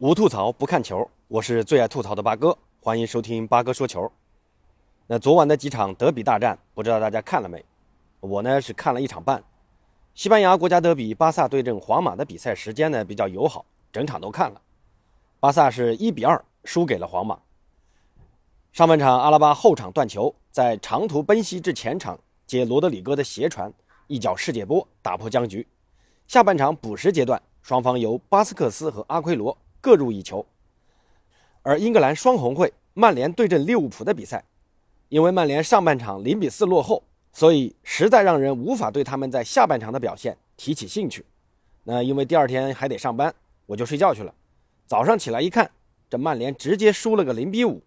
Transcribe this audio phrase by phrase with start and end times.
[0.00, 4.10] 无吐槽不看球，我是最爱吐槽的八哥，欢迎收听八哥说球。
[5.06, 7.62] 那昨晚的几场德比大战，不知道大家看了没？
[8.20, 9.44] 我呢是看了一场半。
[10.14, 14.62] 西班牙国家德比，巴萨对阵皇马的比赛时间呢比较友好，整场都看了。
[15.38, 17.38] 巴萨是一比二输给了皇马。
[18.72, 23.70] 上半场阿拉巴后场断球，在长途奔袭至前场接罗德里戈的斜传，
[24.06, 25.68] 一脚世界波打破僵局。
[26.26, 30.44] 下半场补时阶段，双方由巴斯克斯和阿奎罗各入一球。
[31.62, 34.44] 而英格兰双红会曼联对阵利物浦的比赛，
[35.08, 41.24] 因为曼联上半场零比四落后，所以实在让人无法对他们在下半场的表现提起兴趣。
[41.84, 43.34] 那因为第二天还得上班，
[43.66, 44.34] 我就睡觉去了。
[44.86, 45.70] 早上起来一看，
[46.08, 47.82] 这曼联直接输了个零比五，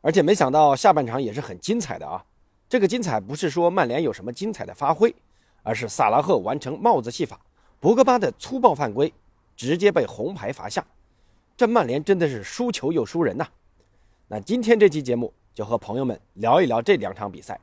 [0.00, 2.24] 而且没想到下半场也是很精彩的啊！
[2.68, 5.14] 这个精彩不是说曼联有什么精彩的发挥，
[5.62, 7.40] 而是萨拉赫完成帽子戏法。
[7.78, 9.12] 博格巴的粗暴犯规，
[9.54, 10.84] 直接被红牌罚下。
[11.56, 13.46] 这曼联真的是输球又输人呐！
[14.28, 17.60] 那今天这期节目就和朋友们聊一聊这两场比赛。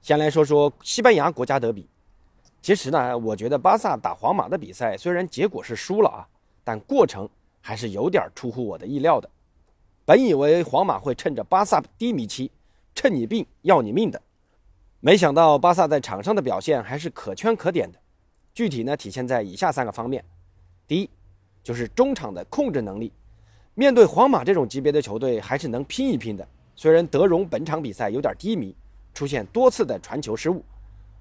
[0.00, 1.88] 先来说说西班牙国家德比。
[2.60, 6.28] 其实呢，我觉得巴萨打皇马的比赛虽然结果是输了啊，
[6.62, 7.28] 但过程
[7.60, 9.28] 还是有点出乎我的意料的。
[10.04, 12.50] 本以为皇马会趁着巴萨低迷期，
[12.94, 14.20] 趁你病要你命的，
[15.00, 17.98] 没想到巴萨在场上的表现还是可圈可点的。
[18.52, 20.24] 具体呢，体现在以下三个方面：
[20.86, 21.10] 第一，
[21.68, 23.12] 就是中场的控制能力，
[23.74, 26.48] 面对皇马这种级别的球队，还是能拼一拼的。
[26.74, 28.74] 虽然德容本场比赛有点低迷，
[29.12, 30.64] 出现多次的传球失误，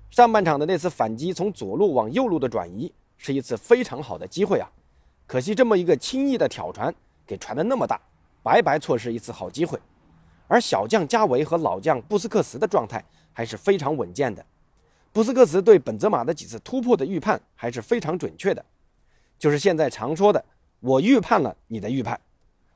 [0.09, 4.71] 上半场的那次反击从左路往右路的转移，是一次非常好的机会啊！
[5.25, 7.99] 可惜这么一个轻易的挑传，给传的那么大，
[8.41, 9.77] 白白错失一次好机会。
[10.47, 13.03] 而小将加维和老将布斯克茨的状态
[13.33, 14.45] 还是非常稳健的。
[15.11, 18.63] 布斯克茨对本泽马的几次突破的预判还是非常准确的，
[19.37, 20.43] 就是现在常说的
[20.79, 22.19] “我预判了你的预判”，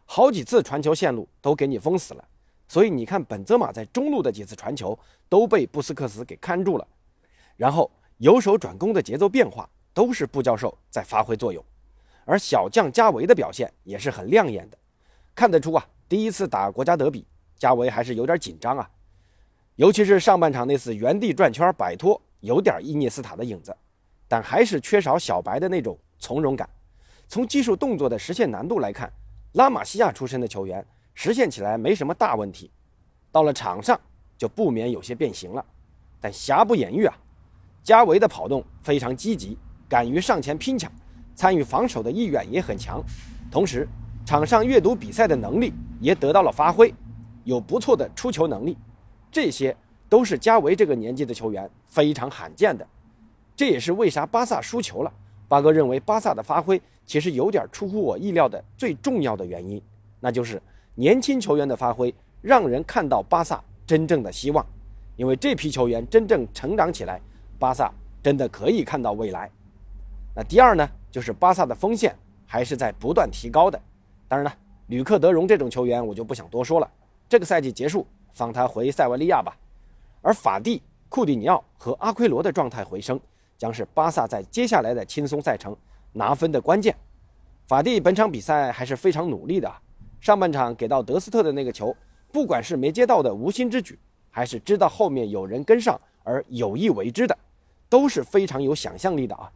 [0.06, 2.26] 好几次传球线路都给你封死了。
[2.68, 6.88] 所以你看，本泽马在中路的几次传球都被布斯克茨给看住了，
[7.58, 11.62] 然后由守转攻的节奏变化都是布教授在发挥作用，
[12.24, 14.78] 而小将加维的表现也是很亮眼的，
[15.36, 17.25] 看得出啊，第一次打国家德比，
[17.57, 18.90] 加维还是有点紧张啊。
[19.75, 23.75] 尤其是上半场那次原地转圈摆脱，有点伊涅斯塔的影子，
[24.30, 26.70] 但还是缺少小白的那种从容感。
[27.28, 29.12] 从技术动作的实现难度来看，
[29.54, 32.72] 拉玛西亚出身的球员实现起来没什么大问题，
[33.32, 34.00] 到了场上
[34.38, 35.66] 就不免有些变形了。
[36.22, 37.18] 但瑕不掩瑜啊，
[37.84, 39.58] 加维的跑动非常积极，
[39.90, 40.92] 敢于上前拼抢，
[41.36, 43.04] 参与防守的意愿也很强，
[43.50, 43.88] 同时
[44.26, 46.94] 场上阅读比赛的能力也得到了发挥，
[47.44, 48.78] 有不错的出球能力。
[49.31, 49.76] 这些
[50.08, 52.86] 都是加维这个年纪的球员非常罕见的，
[53.56, 55.12] 这也是为啥巴萨输球了。
[55.51, 59.81] 巴哥认为巴萨的发挥其实有点出乎我意料的最重要的原因，
[60.22, 60.62] 那就是
[60.95, 64.66] 年轻球员的发挥让人看到巴萨真正的希望。
[65.17, 67.19] 因为这批球员真正成长起来，
[67.59, 67.91] 巴萨
[68.23, 69.51] 真的可以看到未来。
[70.34, 72.16] 那第二呢，就是巴萨的锋线
[72.47, 73.78] 还是在不断提高的。
[74.29, 74.56] 当然了，
[74.88, 76.89] 吕克德容这种球员我就不想多说了。
[77.28, 78.07] 这个赛季结束。
[78.31, 79.53] 放他回塞维利亚吧，
[80.22, 83.19] 而法蒂、库蒂尼奥和阿奎罗的状态回升，
[83.62, 85.78] 将是巴萨在接下来的轻松赛程
[86.14, 86.96] 拿分的关键。
[87.68, 89.72] 法蒂本场比赛还是非常努力的，
[90.20, 91.96] 上半场给到德斯特的那个球，
[92.32, 94.00] 不管是没接到的无心之举，
[94.32, 97.38] 还是知道后面有人跟上而有意为之的，
[97.88, 99.48] 都是非常有想象力的啊。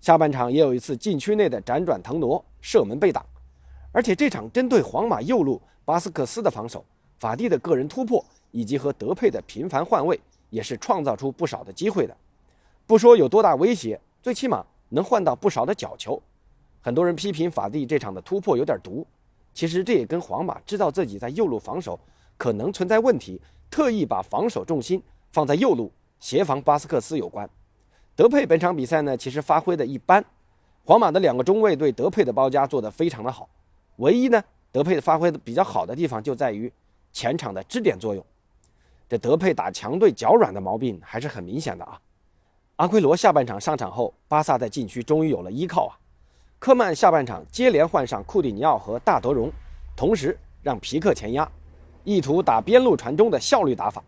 [0.00, 3.22] 下半场也有一次禁区内的辗转腾挪，射门被挡，
[3.92, 6.82] 而且这场针对皇马右路巴斯克斯的防守。
[7.18, 10.18] 法蒂的个人突破以及和德佩的频繁换位，
[10.48, 12.16] 也是创造出不少的机会的。
[12.86, 16.22] 不说有多大威胁，最起码能换到不少的角球。
[16.80, 19.06] 很多人批评法蒂这场的突破有点毒，
[19.52, 21.98] 其实这也跟皇马知道自己在右路防守
[22.36, 23.40] 可能存在问题，
[23.70, 25.02] 特意把防守重心
[25.32, 25.90] 放在右路
[26.20, 27.48] 协防巴斯克斯有关。
[28.14, 30.24] 德佩本场比赛呢，其实发挥的一般。
[30.84, 33.48] 皇马的两个中卫对德佩的包夹做得非常的好，
[33.96, 36.72] 唯一呢，德佩发挥的比较好的地方就在于。
[37.16, 38.26] 前场的支点作用，
[39.08, 41.96] 这德佩打强队脚软的毛病还是很明显的啊。
[42.76, 45.94] 阿奎罗下半场上场后，巴萨在禁区终于有了依靠啊。
[46.58, 49.48] 科曼下半场接连换上库蒂尼奥和大德容，
[49.94, 51.48] 同时让皮克前压，
[52.02, 54.02] 意图打边路传中的效率打法。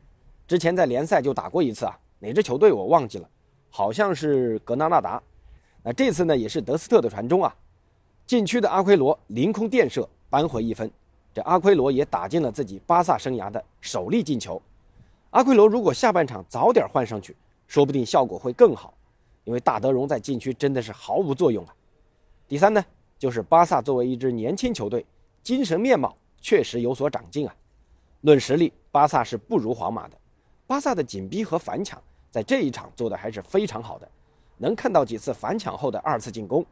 [0.48, 3.28] 之前在联赛就打过一次啊，哪支球队我忘记了，
[3.70, 5.22] 好像是格纳纳达。
[5.84, 7.54] 那这次呢也是德斯特的传中啊，
[8.26, 10.90] 禁区的阿奎罗凌空垫射扳回一分。
[11.32, 14.60] 这阿奎罗也打进了自己巴萨生涯的首粒进球。
[15.30, 17.36] 阿奎罗如果下半场早点换上去，
[17.66, 18.94] 说不定效果会更好。
[19.44, 21.74] 因为大德容在禁区真的是毫无作用啊。
[22.48, 22.84] 第三呢，
[23.18, 25.06] 就是巴萨作为一支年轻球队，
[25.42, 27.54] 精神面貌确实有所长进啊。
[28.22, 30.16] 论实力，巴萨是不如皇马的。
[30.66, 34.08] 巴萨的紧逼和反抢在这一场做的还是非常好的，
[34.56, 36.66] 能看到几次反抢后的二次进攻，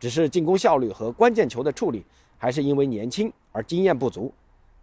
[0.00, 2.04] 只是进攻效率和关键球的处理
[2.36, 4.34] 还是因为年轻而经验不足。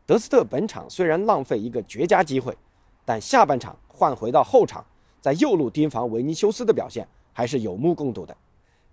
[0.05, 2.57] 德斯特本场虽然浪费一个绝佳机会，
[3.03, 4.85] 但下半场换回到后场，
[5.23, 8.35] 在右路盯防维尼修斯的表现还是有目共睹的。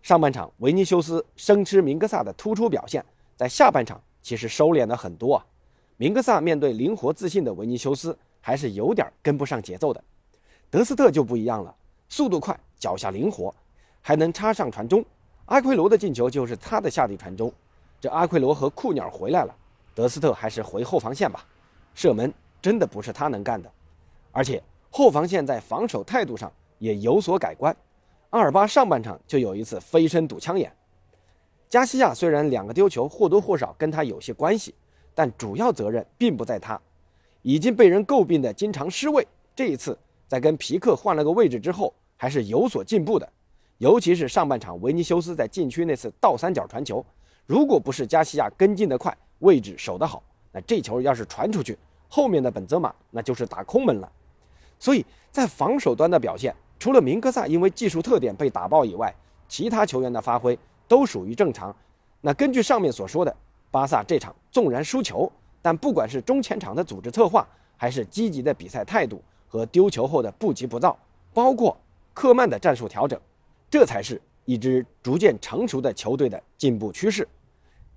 [0.01, 3.05] 上半场维尼修斯生吃明格萨的突出表现，
[3.37, 5.45] 在下半场其实收敛了很多啊。
[5.97, 10.01] 明格萨面对灵活自信的维尼修斯，还是有点跟不上节奏的。
[10.71, 11.75] 德斯特就不一样了，
[12.09, 13.53] 速度快，脚下灵活，
[14.01, 15.05] 还能插上传中。
[15.47, 17.53] 阿奎罗的进球就是他的下底传中。
[18.01, 19.53] 这阿奎罗和库鸟回来了。
[19.97, 21.45] 德斯特还是回后防线吧，
[21.93, 23.69] 射门真的不是他能干的，
[24.31, 27.75] 而且后防线在防守态度上也有所改观。
[28.31, 30.73] 阿尔巴上半场就有一次飞身堵枪眼，
[31.69, 34.75] 加西亚虽然两个丢球或多或少跟他有些关系，
[35.15, 36.81] 但主要责任并不在他。
[37.43, 39.27] 已经被人诟病的经常失位，
[39.57, 39.99] 这一次
[40.29, 43.29] 在跟皮克换了个位置之后，还是有所进步的。
[43.79, 47.05] 尤其是上半场维尼修斯在禁区那次倒三角传球，
[47.47, 49.17] 如果不是加西亚跟进的快。
[49.39, 50.23] 位置守得好，
[50.53, 51.79] 那这球要是传出去，
[52.09, 54.13] 后面的本泽马那就是打空门了。
[54.81, 59.15] 所以在防守端的表现，除了明格萨因为技术特点被打爆以外，
[59.47, 61.73] 其他球员的发挥都属于正常。
[62.21, 63.33] 那根据上面所说的，
[63.71, 65.31] 巴萨这场纵然输球，
[65.63, 67.47] 但不管是中前场的组织策划，
[67.77, 70.99] 还是积极的比赛态度和丢球后的不急不躁，
[71.33, 71.77] 包括
[72.13, 73.21] 科曼的战术调整，
[73.71, 77.29] 这才是一支逐渐成熟的球队的进步趋势。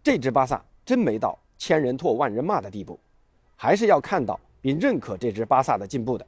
[0.04, 0.64] 这支巴萨。
[0.86, 3.00] 真没到千人唾万人骂的地步，
[3.56, 6.28] 还是要看到并认可这支巴萨的进步的。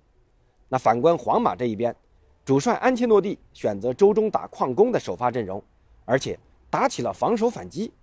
[0.75, 1.95] 那反观皇马这一边，
[2.44, 5.63] 主帅安切洛蒂选择周中打矿工的首发阵容，
[6.04, 6.38] 而且
[6.69, 7.94] 打起了防守反击。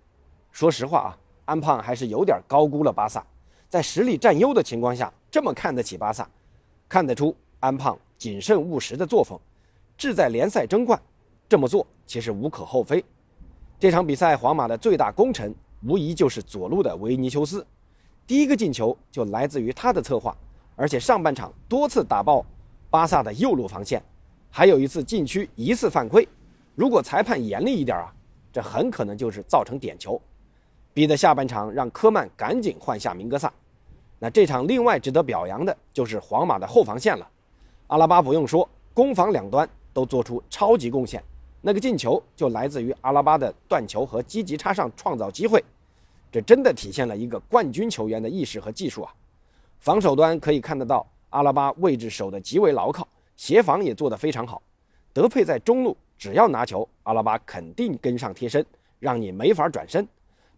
[0.51, 1.09] 说实话啊，
[1.45, 3.23] 安胖还是有点高估了巴萨，
[3.69, 6.27] 在实力占优的情况下这么看得起巴萨，
[6.89, 9.39] 看得出安胖谨慎务实的作风，
[9.95, 10.99] 志在联赛争冠，
[11.47, 13.05] 这么做其实无可厚非。
[13.77, 15.53] 这场比赛皇马的最大功臣。
[15.85, 17.63] 无疑就是左路的维尼修斯，
[18.25, 20.35] 第一个进球就来自于他的策划，
[20.75, 22.43] 而且上半场多次打爆
[22.93, 23.99] 巴萨的右路防线，
[24.51, 26.27] 还有一次禁区疑似犯规，
[26.75, 28.13] 如果裁判严厉一点啊，
[28.51, 30.21] 这很可能就是造成点球，
[30.93, 33.51] 逼得下半场让科曼赶紧换下明格萨。
[34.19, 37.27] 那这场另外值得表扬的就是皇马的后防线了，
[37.87, 41.19] 阿拉巴不用说，攻防两端都做出超级贡献。
[41.61, 45.65] 那个进球就来自于阿拉巴的断球和积极插上创造机会，
[46.31, 49.11] 这真的体现了一个冠军球员的意识和技术啊！
[49.79, 54.61] 防守端可以看得到，阿拉巴位置守得极为牢靠，协防也做得非常好。
[55.11, 58.63] 德佩在中路只要拿球，阿拉巴肯定跟上贴身，
[58.99, 60.07] 让你没法转身。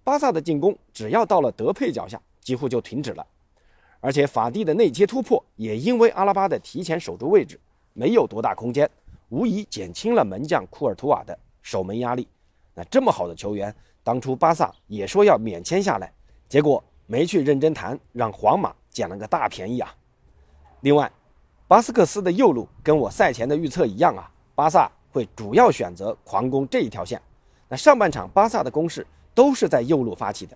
[0.04, 3.26] 巴萨的进攻只要到了德佩脚下，几乎就停止了。
[4.02, 7.58] 而且法蒂的内切突破也因为阿拉巴的提前守住位置，
[7.94, 8.90] 没有多大空间。
[9.30, 12.28] 无疑减轻了门将库尔图瓦的守门压力。
[12.74, 13.74] 那这么好的球员，
[14.04, 16.12] 当初巴萨也说要免签下来，
[16.50, 19.96] 结果没去认真谈，让皇马捡了个大便宜啊。
[20.86, 21.12] 另外，
[21.68, 27.20] 巴斯克斯的右路跟我赛前的预测一样啊，巴萨会主要选择狂攻这一条线。
[27.68, 29.04] 那上半场巴萨的攻势
[29.34, 30.56] 都是在右路发起的，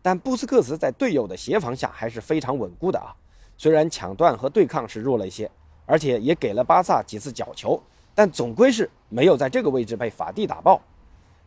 [0.00, 3.14] 但布斯克茨在队友的协防下还是非常稳固的啊。
[3.58, 5.50] 虽然抢断和对抗是弱了一些，
[5.84, 7.78] 而且也给了巴萨几次角球。
[8.14, 10.80] 但总归是没有在这个位置被法蒂打爆，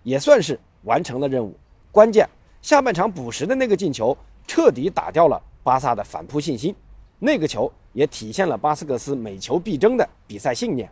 [0.04, 1.58] 也算是完成了任务。
[1.92, 2.30] 关键
[2.62, 6.76] 下半场补时的那个进球，彻底打掉了巴萨的反扑信心。
[7.20, 10.90] 那个球也体现了巴斯克斯每球必争的比赛信念。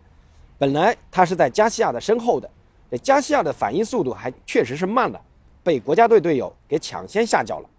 [0.57, 2.50] 本来他是在加西亚的身后的，
[2.91, 5.22] 这加西亚的反应速度还确实是慢了，
[5.63, 7.69] 被国家队队友给抢先下脚了。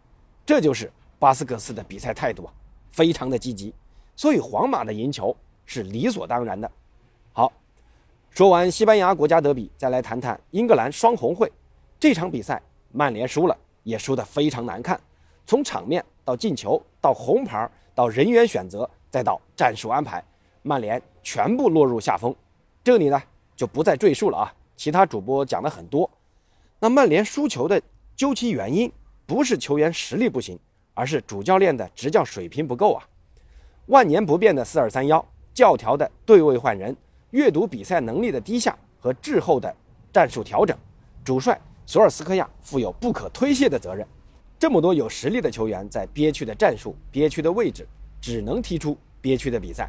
[0.46, 2.52] 这就是巴斯克斯的比赛态度啊，
[2.90, 3.74] 非常的积极。
[4.16, 5.36] 所以皇马的赢球
[5.66, 6.70] 是理所当然的。
[7.32, 7.52] 好。
[8.30, 11.50] 说完西班牙国家德比，再来谈谈英格兰双红会
[11.98, 12.62] 这场比赛，
[12.92, 15.00] 曼联输了，也输得非常难看。
[15.44, 20.22] 从场面到进球，到红牌，到人员选择，再到战术安排，
[20.62, 22.32] 曼联全部落入下风。
[22.84, 23.20] 这里呢
[23.56, 26.08] 就不再赘述了啊，其他主播讲的很多。
[26.78, 27.82] 那曼联输球的
[28.14, 28.88] 究其原因，
[29.26, 30.56] 不是球员实力不行，
[30.94, 33.02] 而是主教练的执教水平不够啊。
[33.86, 36.96] 万年不变的四二三幺，教条的对位换人。
[37.30, 39.74] 阅读比赛能力的低下和滞后的
[40.12, 40.78] 战术调整，
[41.24, 44.06] 主帅索尔斯克亚负有不可推卸的责任。
[44.58, 47.86] 这么多有实力的球员在憋屈的战术、憋屈的位置，
[48.20, 49.88] 只能踢出憋屈的比赛。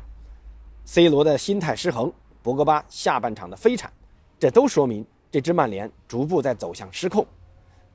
[0.86, 3.92] C 罗的心态失衡，博格巴下半场的飞铲，
[4.38, 7.26] 这都说明这支曼联逐步在走向失控。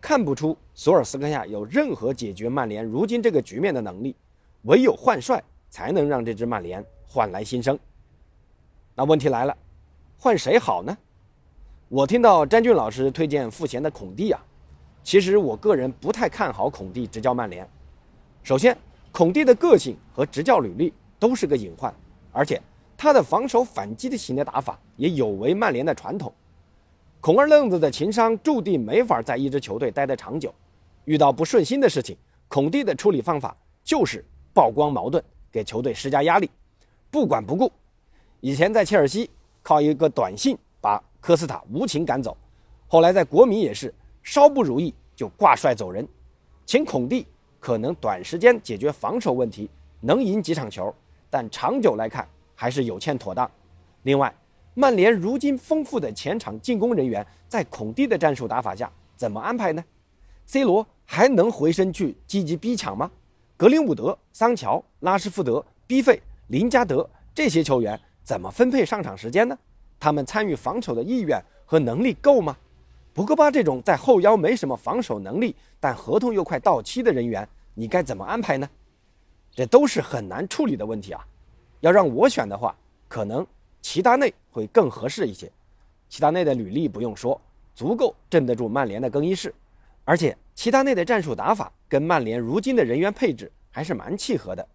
[0.00, 4.14] 看不出索尔斯克亚有任何解决曼联如今这个局面的能力，
[4.62, 7.78] 唯有换帅才能让这支曼联换来新生。
[8.96, 9.56] 那问题来了，
[10.18, 10.96] 换谁好呢？
[11.88, 14.44] 我听到詹俊老师推荐赋闲的孔蒂啊，
[15.04, 17.68] 其实我个人不太看好孔蒂执教曼联。
[18.42, 18.76] 首先，
[19.12, 21.94] 孔蒂的个性和执教履历都是个隐患，
[22.32, 22.60] 而且
[22.96, 26.32] 他的防守反击的型的打法也有违曼联的传统。
[27.20, 30.52] 孔二愣子的情商注定没法在一支球队待得长久。
[31.04, 32.16] 遇到不顺心的事情，
[32.48, 36.50] 孔蒂的处理方法就是曝光矛盾，给球队施加压力，
[37.10, 37.70] 不管不顾。
[38.40, 39.28] 以前在切尔西
[39.62, 42.34] 靠一个短信把科斯塔无情赶走，
[42.86, 43.92] 后来在国米也是
[44.24, 46.06] 稍不如意就挂帅走人。
[46.66, 47.24] 请孔蒂
[47.60, 50.92] 可能短时间解决防守问题，能赢几场球，
[51.30, 53.48] 但长久来看还是有欠妥当。
[54.02, 54.34] 另外，
[54.74, 59.84] 曼联如今丰富的前场进攻人员，在孔蒂的战术打法下怎么安排呢
[60.46, 63.10] ？C 罗还能回身去积极逼抢吗？
[63.56, 69.56] 格林伍德、桑乔、拉什福德、逼费、林加德这些球员怎么分配上场时间呢？
[70.00, 72.56] 他们参与防守的意愿和能力够吗？
[73.14, 78.68] 博格巴这种在后腰没什么防守能力，但合同又快到期的人员，你该怎么安排呢？
[79.54, 81.24] 这都是很难处理的问题啊！
[81.78, 82.76] 要让我选的话，
[83.08, 83.46] 可能。
[83.80, 85.52] 齐达内会更合适一些，
[86.08, 87.38] 齐达内的履历不用说，
[87.74, 89.54] 足够镇得住曼联的更衣室，
[90.06, 94.66] 而且齐达内的战术打法跟曼联如今的人员配置还是蛮契合的。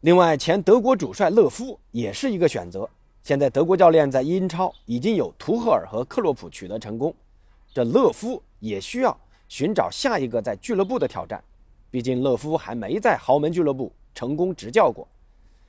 [0.00, 2.90] 另外，前德国主帅勒夫也是一个选择。
[3.28, 7.14] 现在德国教练在英超已经有图赫尔和克洛普取得成功，
[7.74, 9.14] 这勒夫也需要
[9.48, 11.44] 寻找下一个在俱乐部的挑战，
[11.90, 15.06] 毕竟勒夫还没在豪门俱乐部成功执教过。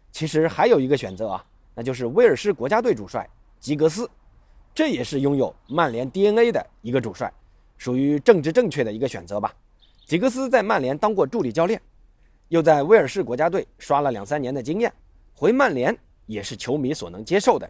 [0.10, 1.46] 其实还有一个选择啊。
[1.76, 4.10] 那就是威尔士国家队主帅吉格斯，
[4.74, 7.30] 这也是拥有曼联 DNA 的一个主帅，
[7.76, 9.54] 属于政治正确的一个选择吧。
[10.06, 11.82] 吉格斯在曼联当过助理教练，
[12.48, 14.90] 又在威尔士国家队刷了两三年的经验，
[15.36, 15.94] 回曼联
[16.30, 17.68] 也是球迷所能接受的。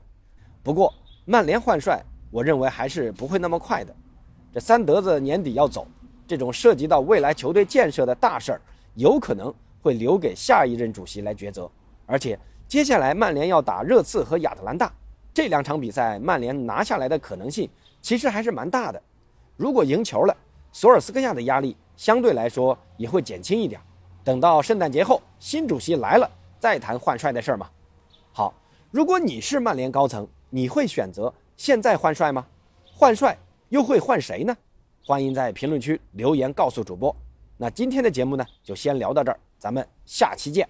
[0.61, 3.95] 不过曼联换帅，我认为还是不会那么快的。
[4.53, 5.87] 这三德子年底要走，
[6.27, 8.61] 这种涉及到未来球队建设的大事儿，
[8.95, 11.71] 有可能会留给下一任主席来抉择，
[12.05, 12.37] 而且。
[12.67, 14.93] 接下来，曼联要打热刺和亚特兰大
[15.33, 17.67] 这两场比赛，曼联拿下来的可能性
[17.99, 19.01] 其实还是蛮大的。
[19.57, 20.37] 如果赢球了，
[20.71, 23.81] 索尔斯克亚的压力相对来说也会减轻一点。
[24.23, 27.67] 等到圣诞节后，新主席来了再谈换帅的事儿嘛。
[28.91, 32.43] 如果你是曼联高层，你会选择现在换帅吗？
[32.91, 33.37] 换帅
[33.69, 34.55] 又会换谁呢？
[35.05, 37.15] 欢迎在评论区留言告诉主播。
[37.55, 40.67] 那今天的节目呢，就先聊到这儿，咱们下期见。